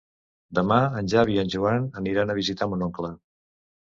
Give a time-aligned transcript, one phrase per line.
[0.59, 3.13] Demà en Xavi i en Joan aniran a visitar mon oncle.